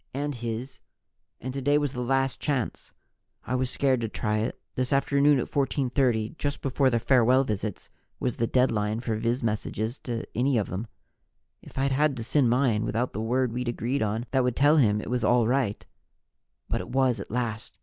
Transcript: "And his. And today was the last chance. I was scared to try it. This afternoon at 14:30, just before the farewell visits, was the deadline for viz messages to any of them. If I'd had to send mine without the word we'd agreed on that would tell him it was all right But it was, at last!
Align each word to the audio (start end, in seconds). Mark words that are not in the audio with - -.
"And 0.15 0.33
his. 0.33 0.79
And 1.39 1.53
today 1.53 1.77
was 1.77 1.93
the 1.93 2.01
last 2.01 2.39
chance. 2.39 2.91
I 3.45 3.53
was 3.53 3.69
scared 3.69 4.01
to 4.01 4.09
try 4.09 4.39
it. 4.39 4.59
This 4.73 4.91
afternoon 4.91 5.37
at 5.37 5.45
14:30, 5.45 6.39
just 6.39 6.63
before 6.63 6.89
the 6.89 6.97
farewell 6.99 7.43
visits, 7.43 7.91
was 8.19 8.37
the 8.37 8.47
deadline 8.47 9.01
for 9.01 9.15
viz 9.17 9.43
messages 9.43 9.99
to 9.99 10.25
any 10.33 10.57
of 10.57 10.69
them. 10.69 10.87
If 11.61 11.77
I'd 11.77 11.91
had 11.91 12.17
to 12.17 12.23
send 12.23 12.49
mine 12.49 12.83
without 12.83 13.13
the 13.13 13.21
word 13.21 13.53
we'd 13.53 13.67
agreed 13.67 14.01
on 14.01 14.25
that 14.31 14.43
would 14.43 14.55
tell 14.55 14.77
him 14.77 15.01
it 15.01 15.11
was 15.11 15.23
all 15.23 15.45
right 15.45 15.85
But 16.67 16.81
it 16.81 16.89
was, 16.89 17.19
at 17.19 17.29
last! 17.29 17.77